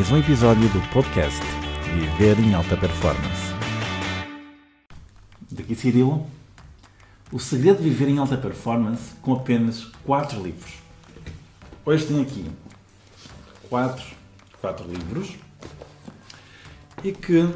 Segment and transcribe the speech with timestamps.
[0.00, 1.38] mais um episódio do podcast
[1.94, 3.52] Viver em Alta Performance.
[5.50, 6.26] Daqui Cirilo,
[7.30, 10.72] o segredo de viver em alta performance com apenas 4 livros.
[11.84, 12.50] Hoje tenho aqui
[13.68, 14.02] 4,
[14.62, 15.34] 4 livros
[17.04, 17.46] e que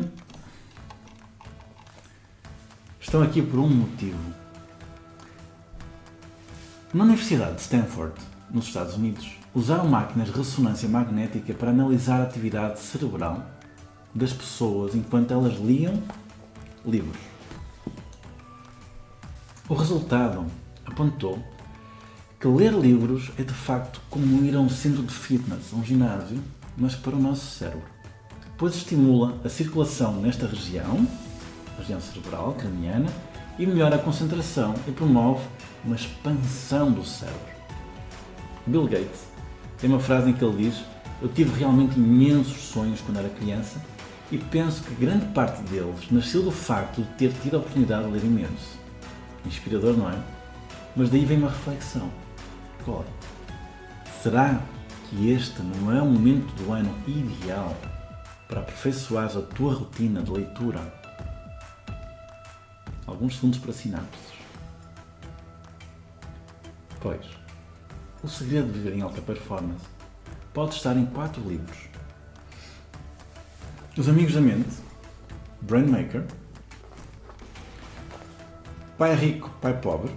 [3.01, 4.35] estão aqui por um motivo.
[6.93, 8.15] Na Universidade de Stanford,
[8.55, 13.45] nos Estados Unidos, usaram máquinas de ressonância magnética para analisar a atividade cerebral
[14.15, 16.01] das pessoas enquanto elas liam
[16.87, 17.21] livros.
[19.69, 20.47] O resultado
[20.87, 21.43] apontou
[22.39, 26.41] que ler livros é de facto como ir a um centro de fitness, um ginásio,
[26.77, 27.89] mas para o nosso cérebro,
[28.57, 31.09] pois estimula a circulação nesta região,
[31.77, 33.11] região cerebral craniana,
[33.59, 35.45] e melhora a concentração e promove
[35.85, 37.54] uma expansão do cérebro.
[38.67, 39.29] Bill Gates
[39.79, 40.83] tem uma frase em que ele diz:
[41.21, 43.81] Eu tive realmente imensos sonhos quando era criança
[44.31, 48.11] e penso que grande parte deles nasceu do facto de ter tido a oportunidade de
[48.11, 48.79] ler imenso.
[49.45, 50.19] Inspirador, não é?
[50.97, 52.11] Mas daí vem uma reflexão.
[52.85, 53.05] Qual?
[54.23, 54.61] Será
[55.09, 57.77] que este não é o momento do ano ideal
[58.49, 60.81] para aperfeiçoar a tua rotina de leitura?
[63.07, 64.33] Alguns segundos para sinapses.
[67.01, 67.44] Pois,
[68.25, 69.85] o segredo de viver em alta performance
[70.55, 71.77] pode estar em quatro livros.
[73.99, 74.77] Os Amigos da Mente,
[75.61, 76.25] Brain Maker,
[78.97, 80.11] Pai Rico, Pai Pobre,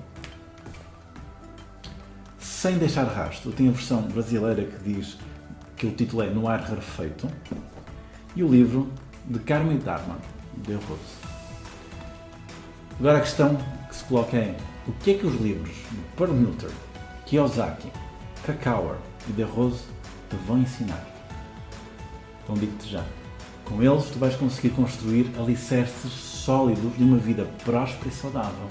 [2.40, 5.18] Sem Deixar Rastro, tem a versão brasileira que diz
[5.76, 7.28] que o título é No Ar Rarefeito,
[8.36, 8.90] e o livro
[9.26, 10.18] de Carmen Darman,
[10.56, 11.02] de Rose.
[13.00, 13.58] Agora a questão
[13.90, 14.56] que se coloca é
[14.88, 16.72] o que é que os livros de Perlmutter,
[17.28, 17.92] Kiyosaki,
[18.42, 18.96] Krakauer
[19.28, 19.84] e De Rose
[20.30, 21.06] te vão ensinar?
[22.42, 23.04] Então digo-te já,
[23.66, 28.68] com eles tu vais conseguir construir alicerces sólidos de uma vida próspera e saudável.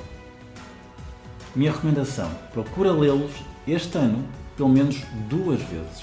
[1.55, 3.33] Minha recomendação, procura lê-los
[3.69, 4.25] este ano
[4.57, 6.03] pelo menos duas vezes.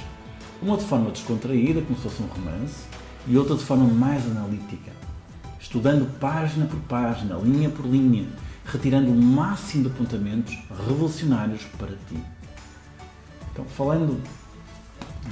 [0.61, 2.85] Uma de forma descontraída, como se fosse um romance,
[3.25, 4.91] e outra de forma mais analítica,
[5.59, 8.27] estudando página por página, linha por linha,
[8.63, 10.55] retirando o máximo de apontamentos
[10.87, 12.21] revolucionários para ti.
[13.53, 14.19] Então, falando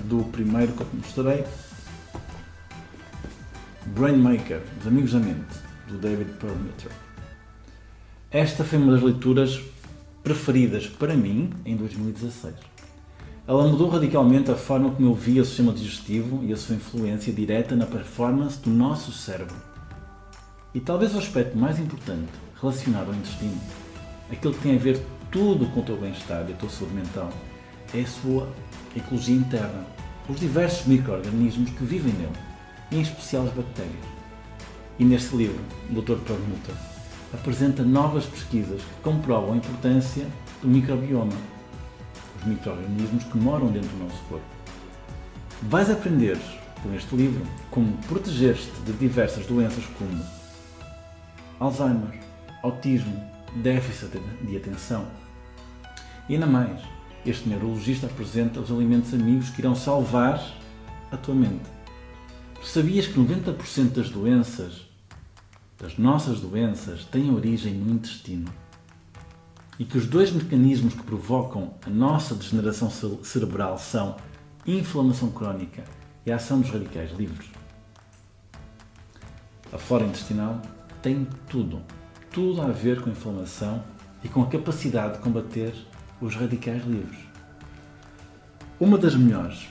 [0.04, 1.44] do primeiro que eu te mostrei,
[3.88, 6.92] Brainmaker, Os Amigos da Mente, do David Perlmutter.
[8.30, 9.60] Esta foi uma das leituras
[10.24, 12.54] preferidas para mim em 2016.
[13.48, 17.34] Ela mudou radicalmente a forma como eu via o sistema digestivo e a sua influência
[17.34, 19.56] direta na performance do nosso cérebro.
[20.76, 22.30] E talvez o aspecto mais importante
[22.62, 23.60] relacionado ao intestino,
[24.32, 27.32] aquele que tem a ver tudo com o teu bem-estar e a tua saúde mental,
[27.94, 28.48] é a sua
[28.96, 29.86] ecologia interna,
[30.30, 32.32] os diversos micro-organismos que vivem nele,
[32.92, 34.06] em especial as bactérias.
[35.00, 36.20] E neste livro, o Dr.
[36.24, 36.76] Perlmutter
[37.34, 40.26] apresenta novas pesquisas que comprovam a importância
[40.62, 41.34] do microbioma,
[42.40, 44.46] os micro-organismos que moram dentro do nosso corpo.
[45.64, 46.38] Vais aprender,
[46.82, 50.24] por este livro, como proteger-te de diversas doenças como
[51.60, 52.20] Alzheimer,
[52.64, 53.24] autismo,
[53.56, 55.06] déficit de atenção.
[56.28, 56.82] E ainda mais,
[57.26, 60.44] este neurologista apresenta os alimentos amigos que irão salvar
[61.12, 61.70] a tua mente.
[62.64, 64.88] Sabias que 90% das doenças,
[65.78, 68.52] das nossas doenças, têm origem no intestino?
[69.80, 72.90] E que os dois mecanismos que provocam a nossa degeneração
[73.24, 74.16] cerebral são
[74.66, 75.84] inflamação crónica
[76.26, 77.48] e a ação dos radicais livres?
[79.74, 80.62] A flora intestinal
[81.02, 81.82] tem tudo,
[82.32, 83.84] tudo a ver com a inflamação
[84.24, 85.74] e com a capacidade de combater
[86.22, 87.20] os radicais livres.
[88.80, 89.68] Uma das melhores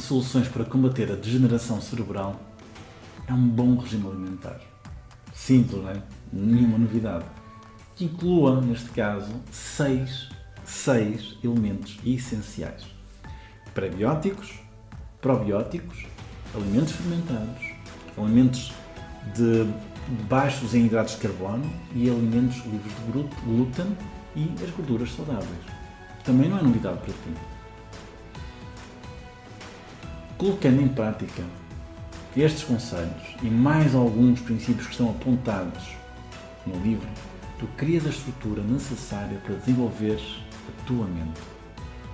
[0.00, 2.40] soluções para combater a degeneração cerebral
[3.26, 4.60] é um bom regime alimentar.
[5.32, 6.02] Simples, não é?
[6.32, 7.24] Nenhuma novidade.
[7.96, 10.28] Que inclua, neste caso, seis,
[10.64, 12.84] seis elementos essenciais:
[13.72, 14.52] prebióticos,
[15.20, 16.06] probióticos,
[16.54, 17.64] alimentos fermentados,
[18.16, 18.72] alimentos
[19.34, 19.66] de
[20.28, 21.64] baixos em hidratos de carbono
[21.94, 23.96] e alimentos livres de glúten
[24.34, 25.48] e as gorduras saudáveis.
[26.24, 27.40] Também não é novidade para ti.
[30.38, 31.42] Colocando em prática
[32.36, 35.90] estes conselhos e mais alguns princípios que estão apontados
[36.66, 37.06] no livro,
[37.58, 40.20] tu crias a estrutura necessária para desenvolver
[40.68, 41.40] a tua mente.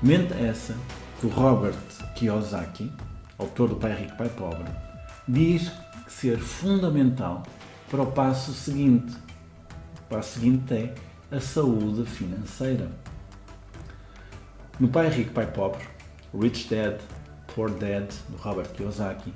[0.03, 0.77] Mente essa
[1.19, 1.77] que o Robert
[2.15, 2.91] Kiyosaki,
[3.39, 4.71] autor do Pai Rico, Pai Pobre,
[5.27, 5.71] diz
[6.09, 7.43] ser fundamental
[7.91, 9.15] para o passo seguinte.
[9.99, 10.95] O passo seguinte é
[11.33, 12.91] a saúde financeira.
[14.81, 15.85] No Pai Rico, Pai Pobre,
[16.37, 17.01] Rich Dad,
[17.55, 19.33] Poor Dad, do Robert Kiyosaki,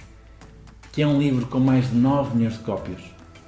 [0.91, 3.01] que é um livro com mais de 9 milhões de cópias.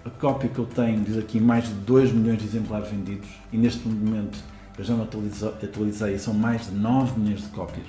[0.05, 3.57] A cópia que eu tenho diz aqui mais de 2 milhões de exemplares vendidos e
[3.57, 4.39] neste momento
[4.79, 7.87] eu já me atualizei e são mais de 9 milhões de cópias.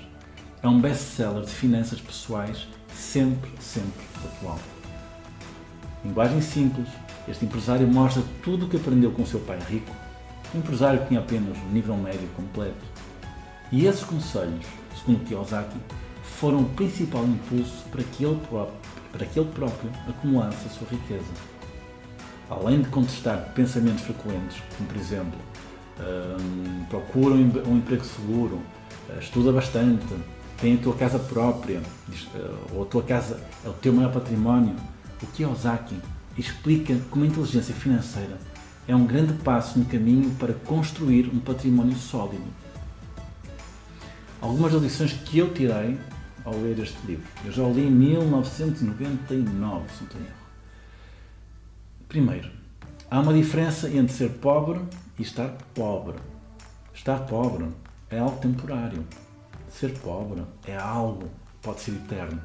[0.63, 4.57] É um best-seller de finanças pessoais sempre, sempre atual.
[6.03, 6.87] Linguagem simples,
[7.27, 10.06] este empresário mostra tudo o que aprendeu com seu pai rico,
[10.53, 12.85] um empresário que tinha apenas nível médio completo.
[13.71, 14.65] E esses conselhos,
[14.97, 15.77] segundo Kiyosaki,
[16.23, 18.77] foram o principal impulso para que ele próprio,
[19.11, 21.25] para que ele próprio acumulasse a sua riqueza.
[22.49, 25.39] Além de contestar pensamentos frequentes, como por exemplo,
[25.99, 28.61] um, procura um emprego seguro,
[29.09, 30.05] uh, estuda bastante,
[30.61, 34.75] tem a tua casa própria, uh, ou a tua casa é o teu maior património,
[35.21, 35.99] o Kiyosaki
[36.37, 38.37] explica como a inteligência financeira
[38.87, 42.45] é um grande passo no caminho para construir um património sólido.
[44.39, 45.99] Algumas das lições que eu tirei
[46.45, 47.27] ao ler este livro.
[47.43, 50.33] Eu já o li em 1999, se não tenho erro.
[52.07, 52.49] Primeiro,
[53.11, 54.79] há uma diferença entre ser pobre
[55.19, 56.15] e estar pobre.
[56.93, 57.67] Estar pobre
[58.09, 59.03] é algo temporário.
[59.69, 62.41] Ser pobre é algo que pode ser eterno.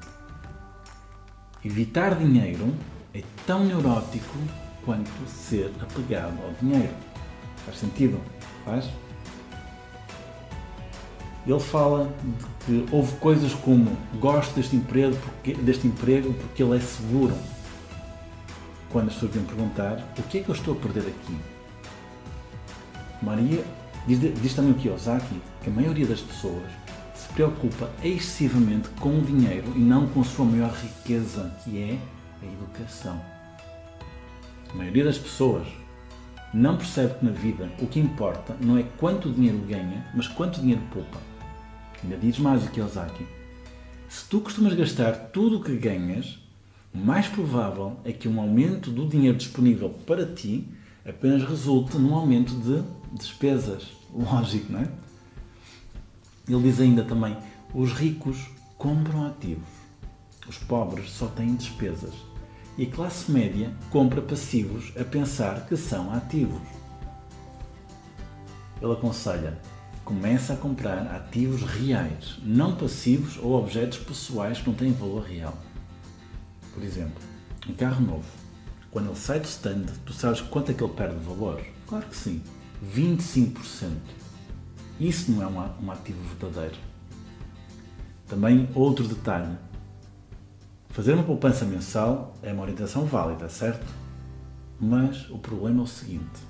[1.65, 2.75] Evitar dinheiro
[3.15, 4.37] é tão neurótico
[4.85, 6.95] quanto ser apegado ao dinheiro.
[7.65, 8.21] Faz sentido?
[8.65, 8.89] Faz?
[11.47, 16.77] Ele fala de que houve coisas como gosto deste emprego porque, deste emprego porque ele
[16.77, 17.35] é seguro.
[18.91, 21.37] Quando as pessoas vêm perguntar o que é que eu estou a perder aqui?
[23.23, 23.65] Maria
[24.07, 26.71] diz, diz também o Kiyosaki que a maioria das pessoas
[27.15, 31.99] se preocupa excessivamente com o dinheiro e não com a sua maior riqueza, que é
[32.43, 33.32] a educação.
[34.73, 35.69] A maioria das pessoas
[36.53, 40.61] não percebe que na vida o que importa não é quanto dinheiro ganha, mas quanto
[40.61, 41.21] dinheiro poupa.
[42.03, 43.27] Ainda diz mais o Kiyosaki.
[44.09, 46.39] Se tu costumas gastar tudo o que ganhas,
[46.95, 50.67] o mais provável é que um aumento do dinheiro disponível para ti
[51.07, 52.83] apenas resulte num aumento de
[53.13, 53.89] despesas.
[54.13, 54.89] Lógico, não é?
[56.49, 57.37] Ele diz ainda também:
[57.75, 58.39] os ricos
[58.79, 59.69] compram ativos,
[60.49, 62.32] os pobres só têm despesas
[62.77, 66.63] e classe média compra passivos a pensar que são ativos.
[68.81, 69.59] Ele aconselha:
[70.05, 75.57] começa a comprar ativos reais, não passivos ou objetos pessoais que não têm valor real.
[76.75, 77.23] Por exemplo,
[77.69, 78.43] um carro novo.
[78.91, 81.63] Quando ele sai do stand, tu sabes quanto é que ele perde de valor?
[81.87, 82.43] Claro que sim,
[82.95, 83.91] 25%.
[85.01, 86.77] Isso não é um ativo verdadeiro.
[88.29, 89.57] Também outro detalhe,
[90.93, 93.87] Fazer uma poupança mensal é uma orientação válida, certo?
[94.79, 96.43] Mas o problema é o seguinte: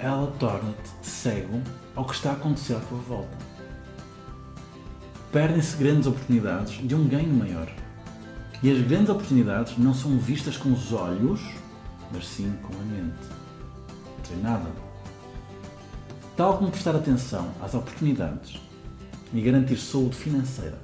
[0.00, 1.62] ela torna-te cego
[1.94, 3.38] ao que está a acontecer à tua volta.
[5.30, 7.72] Perdem-se grandes oportunidades de um ganho maior.
[8.60, 11.40] E as grandes oportunidades não são vistas com os olhos,
[12.12, 13.28] mas sim com a mente.
[14.24, 14.70] Treinada.
[16.36, 18.69] Tal como prestar atenção às oportunidades
[19.32, 20.78] e garantir saúde financeira.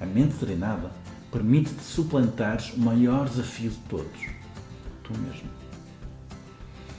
[0.00, 0.90] A mente treinada
[1.30, 4.20] permite-te suplantares o maior desafio de todos,
[5.02, 5.48] tu mesmo.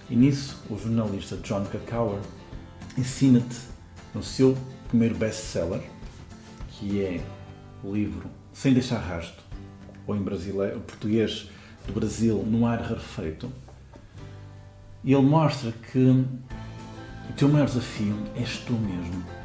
[0.10, 2.22] E nisso, o jornalista John Krakauer
[2.98, 3.58] ensina-te
[4.14, 4.58] no seu
[4.88, 5.82] primeiro best-seller,
[6.70, 7.22] que é
[7.84, 9.44] o livro Sem Deixar Rasto,
[10.06, 11.50] ou em brasileiro, português
[11.88, 13.52] do Brasil, no ar rarefeito,
[15.04, 19.45] e ele mostra que o teu maior desafio és tu mesmo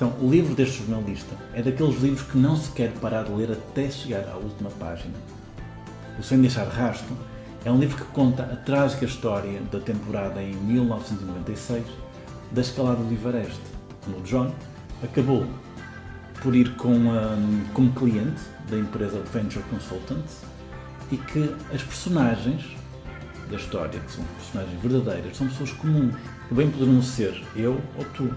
[0.00, 3.52] então, o livro deste jornalista é daqueles livros que não se quer parar de ler
[3.52, 5.12] até chegar à última página.
[6.18, 7.14] O Sem Deixar Rasto
[7.66, 11.84] é um livro que conta a trágica história da temporada em 1996
[12.50, 13.60] da escalada do Everest,
[14.08, 14.54] onde o John
[15.04, 15.44] acabou
[16.42, 18.40] por ir com, um, como cliente
[18.70, 20.38] da empresa Adventure Consultants
[21.12, 22.74] e que as personagens
[23.50, 26.14] da história, que são personagens verdadeiras, são pessoas comuns,
[26.48, 28.34] que bem poderiam ser eu ou tu.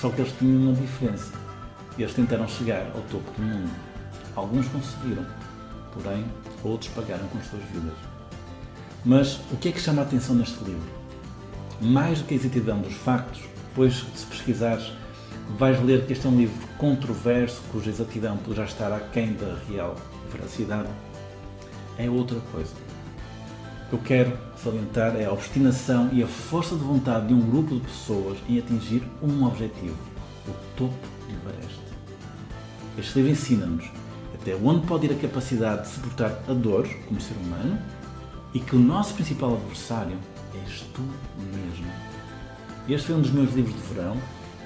[0.00, 1.32] Só que eles tinham uma diferença.
[1.98, 3.70] Eles tentaram chegar ao topo do mundo.
[4.34, 5.26] Alguns conseguiram,
[5.92, 6.24] porém
[6.64, 7.92] outros pagaram com as suas vidas.
[9.04, 10.88] Mas o que é que chama a atenção neste livro?
[11.80, 13.42] Mais do que a exatidão dos factos,
[13.74, 14.92] pois se pesquisares,
[15.58, 19.96] vais ler que este é um livro controverso, cuja exatidão poderá estar aquém da real
[20.32, 20.88] veracidade,
[21.98, 22.72] é outra coisa.
[23.92, 27.80] Eu quero salientar é a obstinação e a força de vontade de um grupo de
[27.80, 29.96] pessoas em atingir um objetivo,
[30.46, 30.94] o topo
[31.26, 31.80] do Everest.
[32.96, 33.90] Este livro ensina-nos
[34.32, 37.80] até onde pode ir a capacidade de suportar a dor como ser humano
[38.54, 40.16] e que o nosso principal adversário
[40.64, 41.02] és tu
[41.52, 41.90] mesmo.
[42.88, 44.16] Este foi um dos meus livros de verão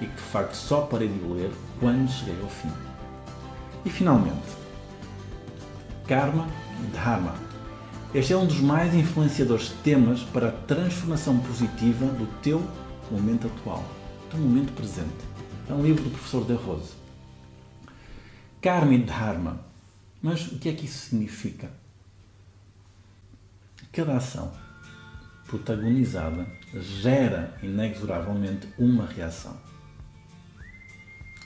[0.03, 1.51] e que de facto só parei de ler
[1.81, 2.71] quando cheguei ao fim.
[3.87, 4.53] E finalmente,
[6.07, 6.47] Karma
[6.93, 7.44] Dharma.
[8.15, 12.63] Este é um dos mais influenciadores temas para a transformação positiva do teu
[13.11, 13.85] momento atual,
[14.31, 15.11] do momento presente.
[15.69, 16.93] É um livro do professor De Rose.
[18.63, 19.67] Karma e Dharma.
[20.23, 21.69] Mas o que é que isso significa?
[23.93, 24.53] Cada ação
[25.49, 29.57] protagonizada gera inexoravelmente uma reação.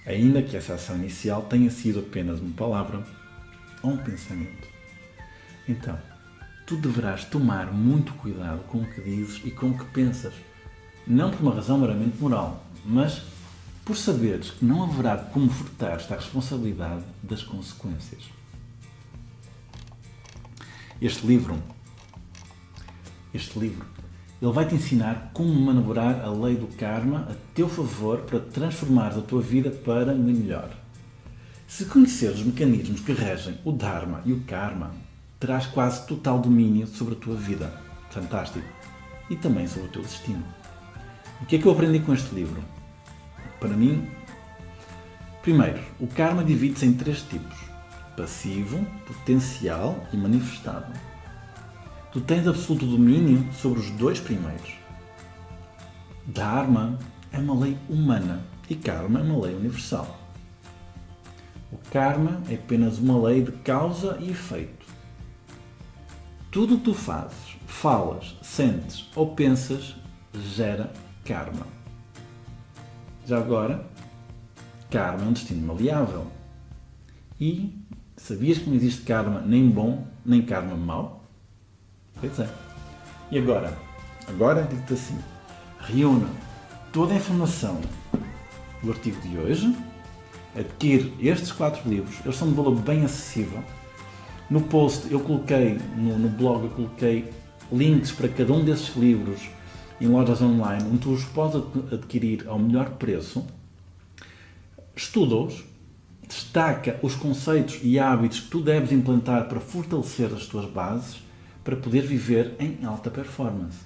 [0.05, 3.03] Ainda que essa ação inicial tenha sido apenas uma palavra
[3.83, 4.69] ou um pensamento.
[5.67, 5.99] Então,
[6.69, 10.35] tu deverás tomar muito cuidado com o que dizes e com o que pensas.
[11.07, 13.23] Não por uma razão meramente moral, mas
[13.87, 18.25] por saberes que não haverá como furtar-te a responsabilidade das consequências.
[21.01, 21.57] Este livro,
[23.33, 23.87] este livro,
[24.43, 29.17] ele vai te ensinar como manobrar a lei do karma a teu favor para transformar
[29.17, 30.69] a tua vida para melhor.
[31.67, 35.08] Se conheceres os mecanismos que regem o Dharma e o Karma,
[35.39, 37.73] terás quase total domínio sobre a tua vida.
[38.11, 38.67] Fantástico!
[39.31, 40.45] E também sobre o teu destino.
[41.41, 42.63] O que é que eu aprendi com este livro?
[43.61, 44.09] Para mim,
[45.43, 47.57] primeiro, o Karma divide-se em três tipos:
[48.17, 50.93] passivo, potencial e manifestado.
[52.11, 54.75] Tu tens absoluto domínio sobre os dois primeiros.
[56.27, 56.99] Dharma
[57.31, 60.19] é uma lei humana e Karma é uma lei universal.
[61.71, 64.78] O karma é apenas uma lei de causa e efeito.
[66.51, 69.95] Tudo o que tu fazes, falas, sentes ou pensas
[70.35, 70.91] gera
[71.25, 71.67] karma.
[73.27, 73.87] Já agora,
[74.91, 76.27] karma é um destino maleável.
[77.41, 77.77] E
[78.17, 81.25] sabias que não existe karma nem bom nem karma mau?
[82.19, 82.49] Pois é.
[83.31, 83.77] E agora?
[84.27, 85.19] Agora digo-te assim:
[85.81, 86.29] reúna
[86.93, 87.81] toda a informação
[88.83, 89.77] do artigo de hoje
[90.57, 93.63] adquire estes quatro livros, eles são de valor bem acessível.
[94.51, 97.31] No post eu coloquei, no, no blog eu coloquei
[97.71, 99.43] links para cada um desses livros
[100.01, 101.63] em lojas online, onde tu os podes
[101.93, 103.45] adquirir ao melhor preço.
[104.97, 105.65] Estuda-os,
[106.27, 111.23] destaca os conceitos e hábitos que tu deves implantar para fortalecer as tuas bases
[111.63, 113.79] para poder viver em alta performance.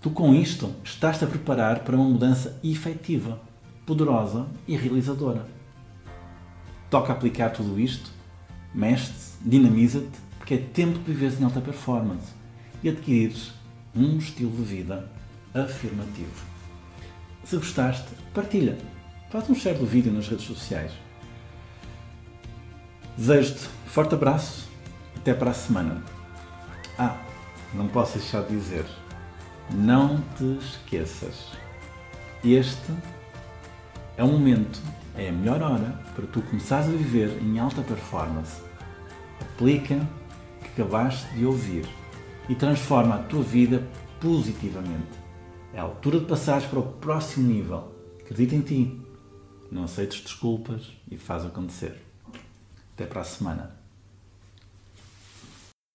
[0.00, 3.38] Tu com isto estás-te a preparar para uma mudança efetiva,
[3.84, 5.46] poderosa e realizadora.
[6.88, 8.10] Toca aplicar tudo isto,
[8.74, 12.32] mexe-te, dinamiza-te, porque é tempo de viveres em alta performance
[12.82, 13.52] e adquirires
[13.94, 15.10] um estilo de vida
[15.54, 16.44] afirmativo.
[17.44, 18.78] Se gostaste, partilha.
[19.30, 20.92] Faz um share do vídeo nas redes sociais.
[23.16, 24.68] Desejo-te forte abraço.
[25.16, 26.02] Até para a semana.
[26.98, 27.20] Ah,
[27.74, 28.86] não posso deixar de dizer.
[29.70, 31.52] Não te esqueças.
[32.42, 32.92] Este
[34.16, 34.80] é o momento,
[35.16, 38.60] é a melhor hora para tu começares a viver em alta performance.
[39.40, 41.86] Aplica o que acabaste de ouvir
[42.48, 43.86] e transforma a tua vida
[44.20, 45.18] positivamente.
[45.72, 47.92] É a altura de passares para o próximo nível.
[48.20, 49.00] Acredita em ti.
[49.70, 51.96] Não aceites desculpas e faz acontecer.
[52.94, 53.79] Até para a semana.